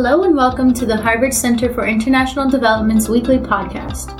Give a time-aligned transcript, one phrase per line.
[0.00, 4.14] Hello and welcome to the Harvard Center for International Development's weekly podcast.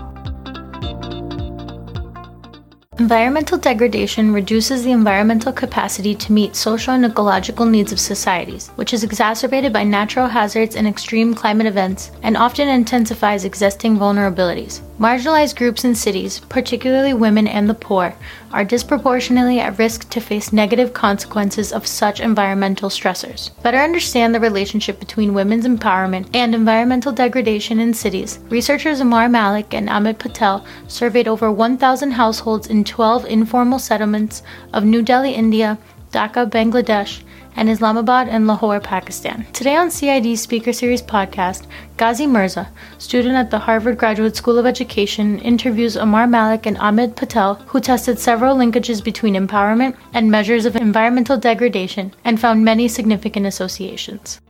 [2.99, 8.93] Environmental degradation reduces the environmental capacity to meet social and ecological needs of societies, which
[8.93, 14.81] is exacerbated by natural hazards and extreme climate events, and often intensifies existing vulnerabilities.
[14.99, 18.17] Marginalized groups in cities, particularly women and the poor,
[18.53, 23.51] are disproportionately at risk to face negative consequences of such environmental stressors.
[23.63, 29.73] Better understand the relationship between women's empowerment and environmental degradation in cities, researchers Amar Malik
[29.73, 34.43] and Amit Patel surveyed over 1,000 households in 12 informal settlements
[34.73, 35.79] of New Delhi, India,
[36.11, 37.23] Dhaka, Bangladesh,
[37.59, 39.45] and Islamabad and Lahore, Pakistan.
[39.53, 44.65] Today on CID Speaker Series podcast, Ghazi Mirza, student at the Harvard Graduate School of
[44.65, 50.67] Education, interviews Amar Malik and Amit Patel, who tested several linkages between empowerment and measures
[50.67, 54.41] of environmental degradation and found many significant associations.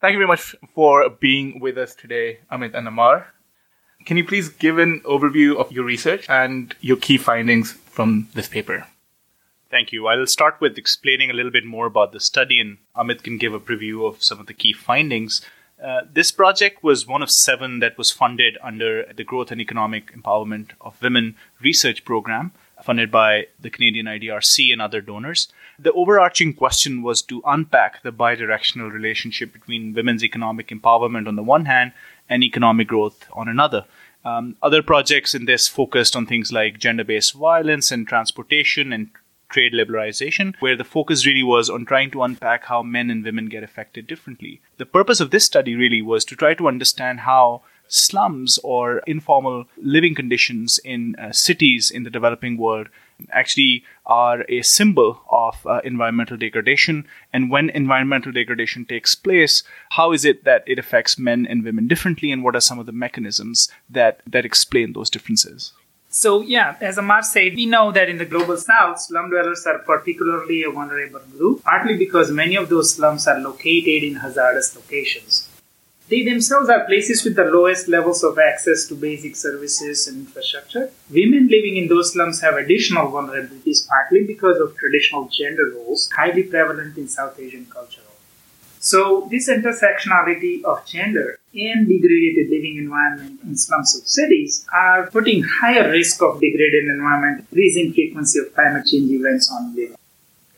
[0.00, 3.34] Thank you very much for being with us today, Amit and Amar.
[4.06, 8.48] Can you please give an overview of your research and your key findings from this
[8.48, 8.86] paper?
[9.70, 10.08] Thank you.
[10.08, 13.54] I'll start with explaining a little bit more about the study, and Amit can give
[13.54, 15.42] a preview of some of the key findings.
[15.82, 20.12] Uh, this project was one of seven that was funded under the Growth and Economic
[20.12, 22.50] Empowerment of Women Research Program,
[22.82, 25.48] funded by the Canadian IDRC and other donors.
[25.78, 31.44] The overarching question was to unpack the bidirectional relationship between women's economic empowerment on the
[31.44, 31.92] one hand
[32.28, 33.84] and economic growth on another.
[34.24, 39.10] Um, other projects in this focused on things like gender based violence and transportation and
[39.50, 43.46] trade liberalization, where the focus really was on trying to unpack how men and women
[43.46, 44.60] get affected differently.
[44.78, 49.66] The purpose of this study really was to try to understand how slums or informal
[49.76, 52.88] living conditions in uh, cities in the developing world
[53.32, 57.06] actually are a symbol of uh, environmental degradation.
[57.32, 61.88] And when environmental degradation takes place, how is it that it affects men and women
[61.88, 65.72] differently, and what are some of the mechanisms that, that explain those differences?
[66.12, 69.78] So, yeah, as Amar said, we know that in the global south, slum dwellers are
[69.78, 75.48] particularly a vulnerable group, partly because many of those slums are located in hazardous locations.
[76.08, 80.90] They themselves are places with the lowest levels of access to basic services and infrastructure.
[81.08, 86.42] Women living in those slums have additional vulnerabilities, partly because of traditional gender roles highly
[86.42, 88.00] prevalent in South Asian culture.
[88.80, 95.42] So, this intersectionality of gender and degraded living environment in slums of cities are putting
[95.42, 99.96] higher risk of degraded environment, increasing frequency of climate change events on women.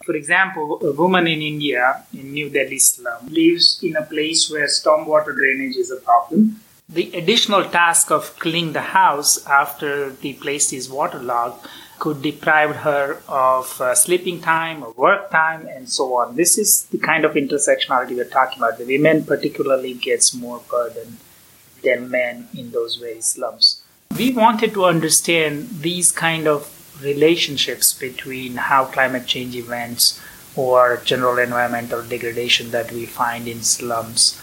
[0.04, 4.66] For example, a woman in India, in New Delhi slum, lives in a place where
[4.66, 6.60] stormwater drainage is a problem.
[6.88, 11.66] The additional task of cleaning the house after the place is waterlogged
[12.02, 16.34] could deprive her of uh, sleeping time or work time and so on.
[16.34, 18.76] This is the kind of intersectionality we're talking about.
[18.78, 21.18] The women particularly gets more burden
[21.84, 23.82] than men in those very slums.
[24.18, 26.68] We wanted to understand these kind of
[27.00, 30.20] relationships between how climate change events
[30.56, 34.42] or general environmental degradation that we find in slums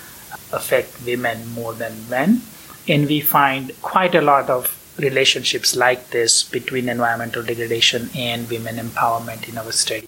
[0.54, 2.42] affect women more than men.
[2.88, 8.76] And we find quite a lot of relationships like this between environmental degradation and women
[8.76, 10.08] empowerment in our study.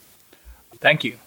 [0.79, 1.17] Thank you.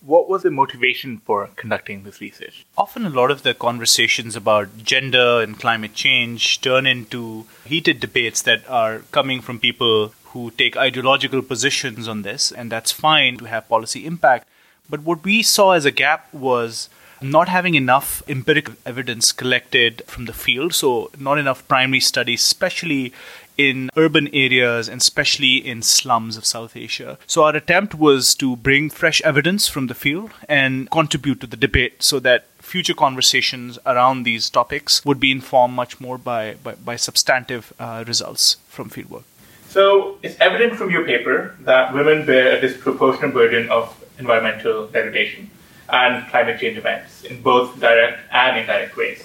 [0.00, 2.64] What was the motivation for conducting this research?
[2.78, 8.40] Often, a lot of the conversations about gender and climate change turn into heated debates
[8.42, 13.46] that are coming from people who take ideological positions on this, and that's fine to
[13.46, 14.46] have policy impact.
[14.88, 16.88] But what we saw as a gap was
[17.20, 23.12] not having enough empirical evidence collected from the field, so not enough primary studies, especially
[23.56, 27.18] in urban areas and especially in slums of South Asia.
[27.26, 31.56] So our attempt was to bring fresh evidence from the field and contribute to the
[31.56, 36.74] debate so that future conversations around these topics would be informed much more by, by,
[36.74, 39.22] by substantive uh, results from fieldwork.
[39.68, 45.50] So it's evident from your paper that women bear a disproportionate burden of environmental degradation
[45.88, 49.22] and climate change events in both direct and indirect ways.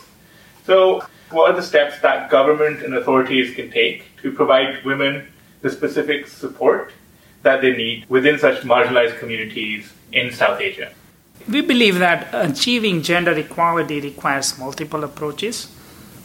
[0.65, 5.27] So, what are the steps that government and authorities can take to provide women
[5.61, 6.91] the specific support
[7.43, 10.91] that they need within such marginalized communities in South Asia?
[11.49, 15.65] We believe that achieving gender equality requires multiple approaches.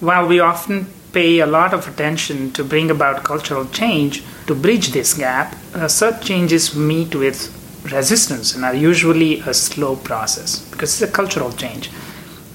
[0.00, 4.88] While we often pay a lot of attention to bring about cultural change to bridge
[4.88, 7.38] this gap, uh, such changes meet with
[7.92, 11.90] resistance and are usually a slow process because it's a cultural change.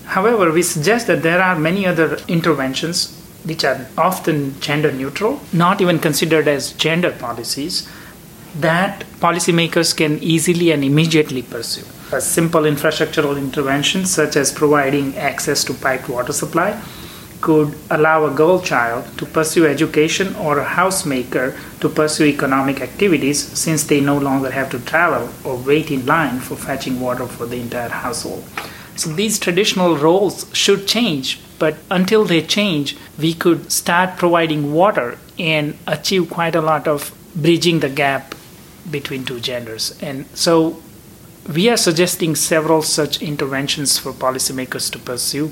[0.06, 5.82] However, we suggest that there are many other interventions which are often gender neutral, not
[5.82, 7.90] even considered as gender policies,
[8.60, 11.86] that policymakers can easily and immediately pursue.
[12.12, 16.80] A simple infrastructural intervention, such as providing access to piped water supply,
[17.42, 23.40] could allow a girl child to pursue education or a housemaker to pursue economic activities
[23.58, 27.46] since they no longer have to travel or wait in line for fetching water for
[27.46, 28.44] the entire household.
[28.96, 35.18] So these traditional roles should change, but until they change, we could start providing water
[35.40, 38.36] and achieve quite a lot of bridging the gap
[38.90, 39.98] between two genders.
[40.02, 40.82] And so
[41.52, 45.52] we are suggesting several such interventions for policymakers to pursue.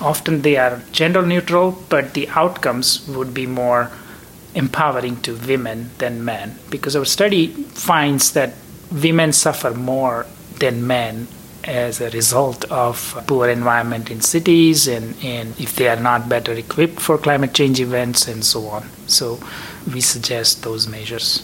[0.00, 3.90] Often they are gender neutral, but the outcomes would be more
[4.54, 8.54] empowering to women than men because our study finds that
[8.90, 10.26] women suffer more
[10.58, 11.28] than men
[11.64, 16.52] as a result of poor environment in cities and, and if they are not better
[16.52, 18.88] equipped for climate change events and so on.
[19.06, 19.40] So
[19.92, 21.40] we suggest those measures.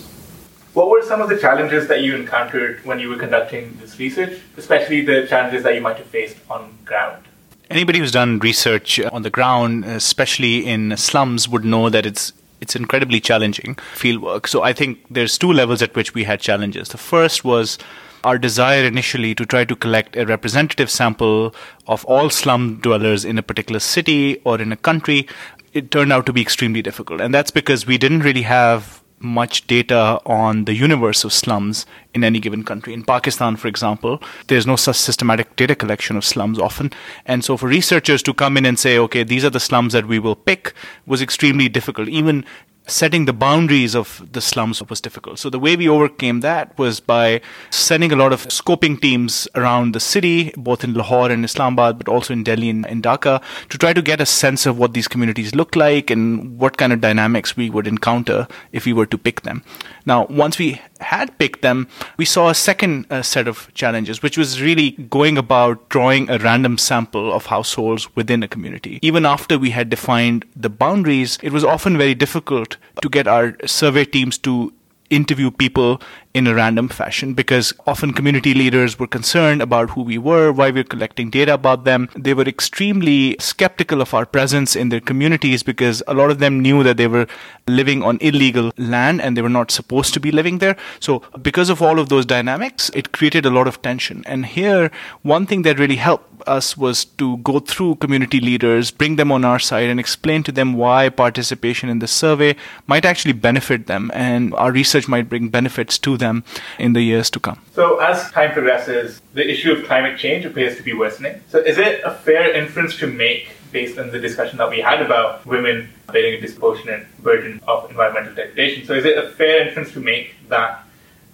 [0.72, 4.40] What were some of the challenges that you encountered when you were conducting this research,
[4.56, 7.24] especially the challenges that you might have faced on ground?
[7.72, 12.76] Anybody who's done research on the ground, especially in slums, would know that it's it's
[12.76, 14.46] incredibly challenging fieldwork.
[14.46, 16.90] So I think there's two levels at which we had challenges.
[16.90, 17.76] The first was
[18.24, 21.54] our desire initially to try to collect a representative sample
[21.88, 25.26] of all slum dwellers in a particular city or in a country.
[25.72, 27.20] It turned out to be extremely difficult.
[27.20, 32.24] And that's because we didn't really have much data on the universe of slums in
[32.24, 32.92] any given country.
[32.92, 36.90] In Pakistan, for example, there's no such systematic data collection of slums often.
[37.26, 40.06] And so for researchers to come in and say, okay, these are the slums that
[40.06, 40.74] we will pick
[41.06, 42.08] was extremely difficult.
[42.08, 42.44] Even
[42.86, 45.38] setting the boundaries of the slums was difficult.
[45.38, 47.40] So the way we overcame that was by
[47.70, 52.08] sending a lot of scoping teams around the city, both in Lahore and Islamabad, but
[52.08, 55.08] also in Delhi and in Dhaka, to try to get a sense of what these
[55.08, 59.18] communities look like and what kind of dynamics we would encounter if we were to
[59.18, 59.62] pick them.
[60.04, 64.38] Now, once we had picked them, we saw a second uh, set of challenges, which
[64.38, 68.98] was really going about drawing a random sample of households within a community.
[69.02, 73.56] Even after we had defined the boundaries, it was often very difficult to get our
[73.66, 74.72] survey teams to
[75.12, 76.00] interview people
[76.34, 80.70] in a random fashion because often community leaders were concerned about who we were, why
[80.70, 82.08] we were collecting data about them.
[82.16, 86.60] They were extremely skeptical of our presence in their communities because a lot of them
[86.60, 87.26] knew that they were
[87.68, 90.76] living on illegal land and they were not supposed to be living there.
[91.00, 94.24] So because of all of those dynamics, it created a lot of tension.
[94.26, 94.90] And here,
[95.22, 99.44] one thing that really helped us was to go through community leaders, bring them on
[99.44, 102.56] our side, and explain to them why participation in the survey
[102.86, 104.72] might actually benefit them and our
[105.02, 106.44] research might bring benefits to them
[106.78, 107.58] in the years to come.
[107.74, 111.40] So, as time progresses, the issue of climate change appears to be worsening.
[111.48, 115.00] So, is it a fair inference to make based on the discussion that we had
[115.02, 118.86] about women bearing a disproportionate burden of environmental degradation?
[118.86, 120.84] So, is it a fair inference to make that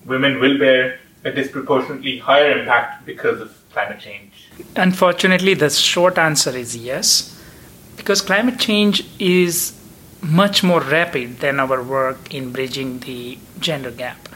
[0.06, 4.32] women will bear a disproportionately higher impact because of climate change?
[4.76, 7.34] Unfortunately, the short answer is yes,
[7.96, 9.77] because climate change is
[10.22, 14.28] much more rapid than our work in bridging the gender gap.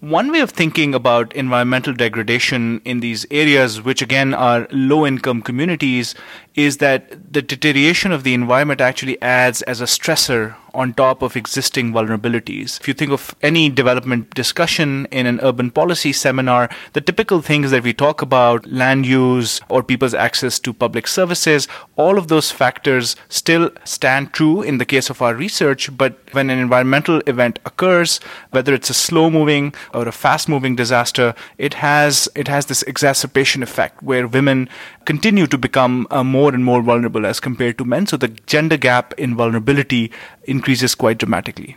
[0.00, 5.40] One way of thinking about environmental degradation in these areas, which again are low income
[5.42, 6.14] communities,
[6.54, 11.36] is that the deterioration of the environment actually adds as a stressor on top of
[11.36, 12.78] existing vulnerabilities.
[12.78, 17.70] If you think of any development discussion in an urban policy seminar, the typical things
[17.70, 22.50] that we talk about, land use or people's access to public services, all of those
[22.50, 25.96] factors still stand true in the case of our research.
[25.96, 28.20] But when an environmental event occurs,
[28.50, 32.82] whether it's a slow moving or a fast moving disaster, it has, it has this
[32.82, 34.68] exacerbation effect where women
[35.06, 38.06] continue to become uh, more and more vulnerable as compared to men.
[38.06, 40.12] So the gender gap in vulnerability
[40.44, 41.76] increases quite dramatically.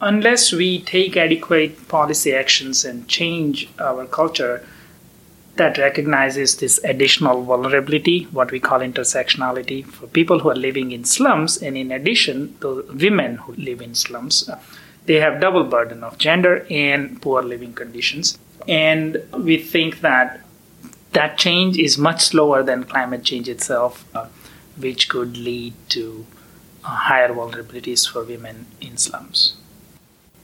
[0.00, 4.64] Unless we take adequate policy actions and change our culture
[5.56, 11.04] that recognizes this additional vulnerability, what we call intersectionality, for people who are living in
[11.04, 14.48] slums, and in addition, the women who live in slums,
[15.06, 18.38] they have double burden of gender and poor living conditions.
[18.68, 20.40] And we think that
[21.12, 24.28] that change is much slower than climate change itself, uh,
[24.76, 26.26] which could lead to
[26.88, 29.54] higher vulnerabilities for women in slums.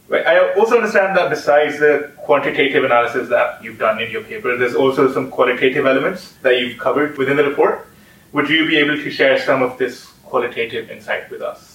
[0.07, 0.27] Right.
[0.27, 4.75] I also understand that besides the quantitative analysis that you've done in your paper, there's
[4.75, 7.87] also some qualitative elements that you've covered within the report.
[8.33, 11.75] Would you be able to share some of this qualitative insight with us?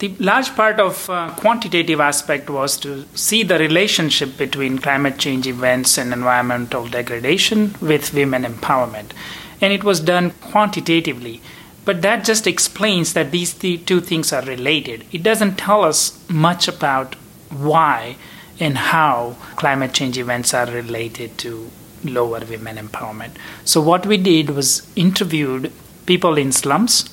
[0.00, 5.46] The large part of uh, quantitative aspect was to see the relationship between climate change
[5.46, 9.12] events and environmental degradation with women empowerment.
[9.60, 11.40] And it was done quantitatively.
[11.84, 15.04] But that just explains that these two things are related.
[15.10, 17.16] It doesn't tell us much about
[17.50, 18.16] why
[18.60, 21.70] and how climate change events are related to
[22.04, 23.32] lower women empowerment.
[23.64, 25.72] So what we did was interviewed
[26.06, 27.08] people in slums.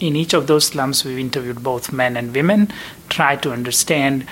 [0.00, 2.72] In each of those slums, we interviewed both men and women,
[3.08, 4.26] tried to understand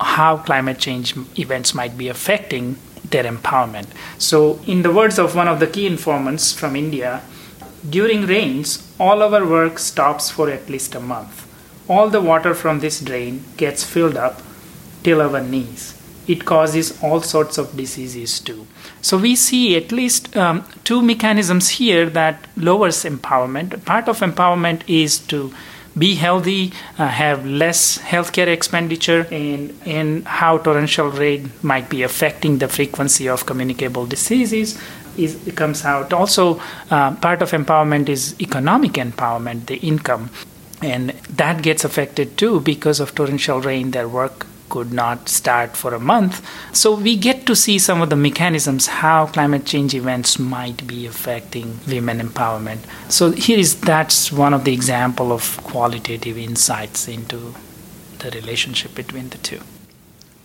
[0.00, 2.76] how climate change events might be affecting
[3.10, 3.86] their empowerment.
[4.18, 7.22] So, in the words of one of the key informants from India,
[7.90, 11.46] during rains, all our work stops for at least a month.
[11.88, 14.42] All the water from this drain gets filled up
[15.02, 15.94] till our knees.
[16.26, 18.66] It causes all sorts of diseases too.
[19.00, 23.82] So we see at least um, two mechanisms here that lowers empowerment.
[23.86, 25.54] Part of empowerment is to
[25.96, 32.58] be healthy, uh, have less healthcare expenditure, and, and how torrential rain might be affecting
[32.58, 34.80] the frequency of communicable diseases.
[35.18, 36.60] Is, comes out also
[36.90, 40.30] uh, part of empowerment is economic empowerment the income
[40.80, 45.94] and that gets affected too because of torrential rain their work could not start for
[45.94, 46.46] a month.
[46.72, 51.06] So we get to see some of the mechanisms how climate change events might be
[51.06, 52.80] affecting women empowerment.
[53.10, 57.54] So here is that's one of the example of qualitative insights into
[58.18, 59.60] the relationship between the two.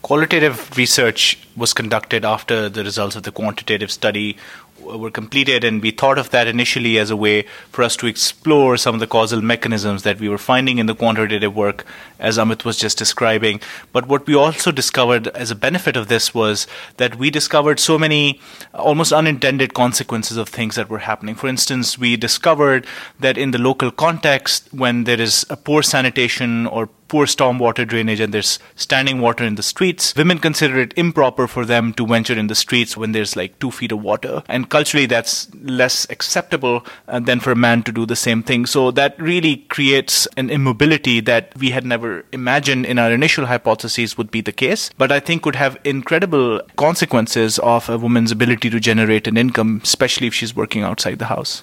[0.03, 4.36] Qualitative research was conducted after the results of the quantitative study
[4.81, 8.75] were completed, and we thought of that initially as a way for us to explore
[8.75, 11.86] some of the causal mechanisms that we were finding in the quantitative work,
[12.19, 13.62] as Amit was just describing.
[13.93, 16.67] But what we also discovered as a benefit of this was
[16.98, 18.41] that we discovered so many
[18.74, 21.36] uh, almost unintended consequences of things that were happening.
[21.36, 22.86] For instance, we discovered
[23.22, 28.20] that in the local context, when there is a poor sanitation or poor stormwater drainage
[28.20, 32.34] and there's standing water in the streets, women consider it improper for them to venture
[32.34, 34.41] in the streets when there's like two feet of water.
[34.48, 38.65] And culturally, that's less acceptable uh, than for a man to do the same thing.
[38.65, 44.17] So that really creates an immobility that we had never imagined in our initial hypotheses
[44.17, 48.72] would be the case, but I think would have incredible consequences of a woman's ability
[48.72, 51.62] to generate an income, especially if she's working outside the house.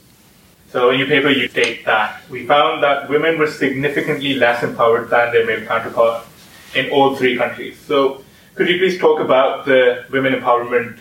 [0.70, 5.10] So in your paper, you state that we found that women were significantly less empowered
[5.10, 6.28] than their male counterparts
[6.76, 7.76] in all three countries.
[7.76, 8.22] So
[8.54, 10.98] could you please talk about the women empowerment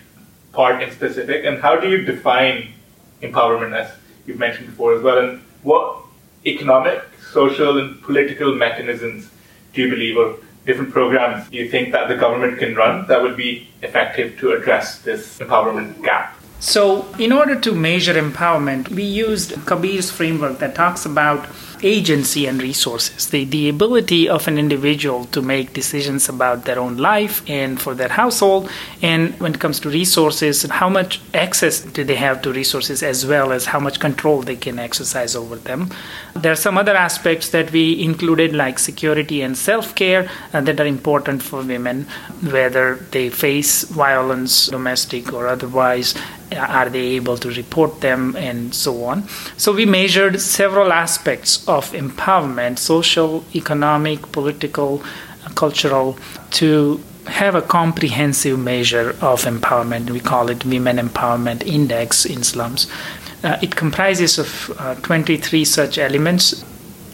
[0.54, 2.74] part in specific, and how do you define
[3.22, 3.92] empowerment, as
[4.26, 5.98] you've mentioned before as well, and what
[6.48, 9.30] economic, social, and political mechanisms
[9.74, 13.22] do you believe, or different programs do you think that the government can run that
[13.22, 16.39] would be effective to address this empowerment gap?
[16.60, 21.48] So, in order to measure empowerment, we used Kabeer's framework that talks about
[21.82, 26.98] agency and resources, the, the ability of an individual to make decisions about their own
[26.98, 28.70] life and for their household.
[29.02, 33.26] And when it comes to resources, how much access do they have to resources as
[33.26, 35.90] well as how much control they can exercise over them.
[36.36, 40.80] There are some other aspects that we included, like security and self care, uh, that
[40.80, 42.08] are important for women,
[42.42, 46.16] whether they face violence, domestic or otherwise,
[46.56, 49.28] are they able to report them and so on?
[49.58, 55.04] So we measured several aspects of empowerment social economic political
[55.56, 56.18] cultural
[56.52, 60.10] to have a comprehensive measure of empowerment.
[60.10, 62.92] We call it women empowerment index in slums.
[63.44, 66.62] Uh, it comprises of uh, 23 such elements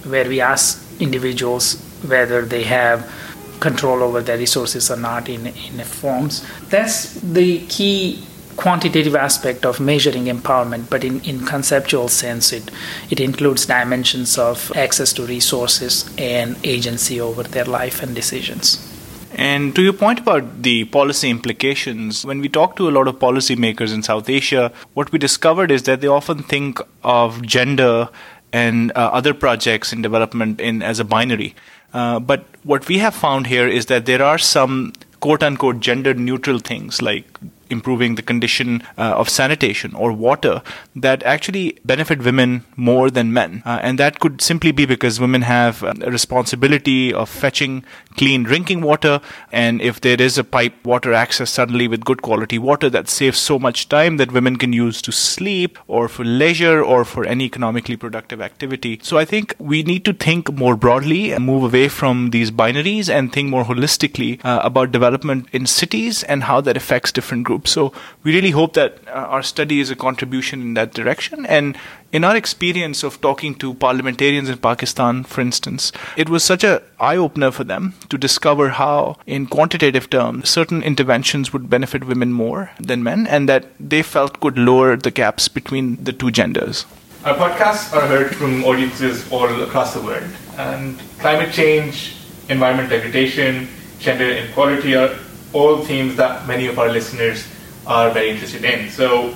[0.05, 1.75] where we ask individuals
[2.07, 3.11] whether they have
[3.59, 6.45] control over their resources or not in, in forms.
[6.69, 8.23] That's the key
[8.55, 12.71] quantitative aspect of measuring empowerment, but in, in conceptual sense, it,
[13.09, 18.91] it includes dimensions of access to resources and agency over their life and decisions.
[19.37, 23.19] And to your point about the policy implications, when we talk to a lot of
[23.19, 28.07] policymakers in South Asia, what we discovered is that they often think of gender
[28.53, 31.53] and uh, other projects in development in as a binary.
[31.93, 36.13] Uh, but what we have found here is that there are some quote unquote gender
[36.13, 37.25] neutral things like
[37.69, 40.61] improving the condition uh, of sanitation or water
[40.95, 43.61] that actually benefit women more than men.
[43.65, 47.83] Uh, and that could simply be because women have a responsibility of fetching
[48.15, 49.21] clean drinking water.
[49.51, 53.39] And if there is a pipe water access suddenly with good quality water, that saves
[53.39, 57.45] so much time that women can use to sleep or for leisure or for any
[57.45, 58.99] economically productive activity.
[59.01, 63.09] So I think we need to think more broadly and move away from these binaries
[63.09, 67.64] and think more holistically uh, about development in cities and how that affects different groups
[67.67, 67.93] So
[68.23, 71.45] we really hope that uh, our study is a contribution in that direction.
[71.45, 71.77] And
[72.11, 76.79] in our experience of talking to parliamentarians in Pakistan, for instance, it was such an
[76.99, 82.31] eye opener for them to discover how, in quantitative terms, certain interventions would benefit women
[82.31, 86.85] more than men, and that they felt could lower the gaps between the two genders.
[87.25, 92.15] Our podcasts are heard from audiences all across the world, and climate change,
[92.49, 93.67] environment degradation,
[93.99, 95.17] gender inequality are
[95.51, 97.47] all themes that many of our listeners
[97.87, 98.89] are very interested in.
[98.89, 99.35] So,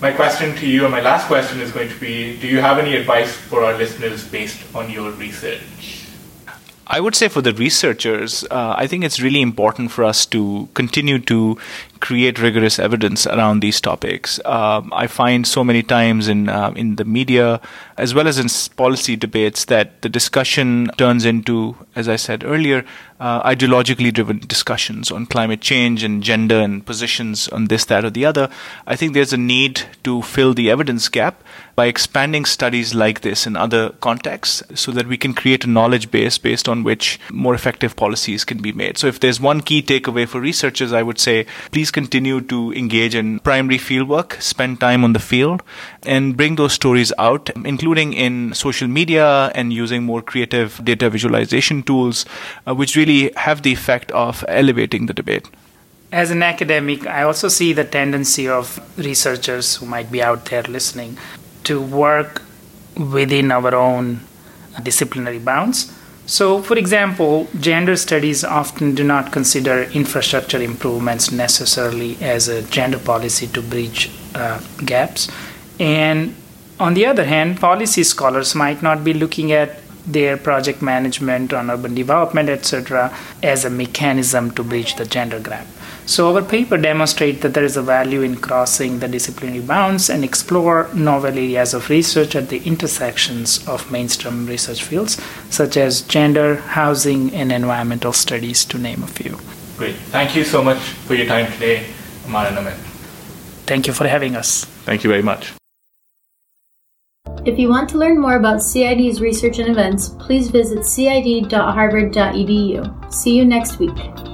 [0.00, 2.78] my question to you, and my last question is going to be Do you have
[2.78, 6.04] any advice for our listeners based on your research?
[6.86, 10.68] I would say for the researchers, uh, I think it's really important for us to
[10.74, 11.56] continue to
[12.04, 14.38] create rigorous evidence around these topics.
[14.44, 17.60] Um, I find so many times in uh, in the media
[17.96, 22.84] as well as in policy debates that the discussion turns into, as I said earlier,
[23.20, 28.10] uh, ideologically driven discussions on climate change and gender and positions on this, that, or
[28.10, 28.50] the other.
[28.86, 31.42] I think there's a need to fill the evidence gap
[31.76, 36.10] by expanding studies like this in other contexts so that we can create a knowledge
[36.10, 38.98] base based on which more effective policies can be made.
[38.98, 43.14] So, if there's one key takeaway for researchers, I would say please continue to engage
[43.14, 45.62] in primary fieldwork, spend time on the field,
[46.02, 51.82] and bring those stories out, including in social media and using more creative data visualization
[51.82, 52.26] tools,
[52.66, 55.48] uh, which really have the effect of elevating the debate.
[56.12, 60.62] As an academic, I also see the tendency of researchers who might be out there
[60.64, 61.16] listening
[61.64, 62.42] to work
[62.96, 64.20] within our own
[64.82, 65.92] disciplinary bounds
[66.26, 72.98] so, for example, gender studies often do not consider infrastructure improvements necessarily as a gender
[72.98, 75.30] policy to bridge uh, gaps.
[75.78, 76.34] And
[76.80, 81.70] on the other hand, policy scholars might not be looking at their project management on
[81.70, 85.66] urban development, etc., as a mechanism to bridge the gender gap.
[86.06, 90.22] So our paper demonstrates that there is a value in crossing the disciplinary bounds and
[90.22, 95.18] explore novel areas of research at the intersections of mainstream research fields
[95.48, 99.38] such as gender, housing, and environmental studies, to name a few.
[99.78, 99.96] Great.
[100.12, 101.86] Thank you so much for your time today,
[102.26, 102.68] Amar and
[103.66, 104.66] Thank you for having us.
[104.84, 105.54] Thank you very much.
[107.46, 113.12] If you want to learn more about CID's research and events, please visit cid.harvard.edu.
[113.12, 114.33] See you next week.